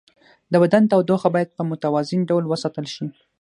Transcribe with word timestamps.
د 0.51 0.53
بدن 0.63 0.83
تودوخه 0.91 1.29
باید 1.35 1.55
په 1.57 1.61
متوازن 1.69 2.19
ډول 2.29 2.43
وساتل 2.47 2.85
شي. 2.93 3.05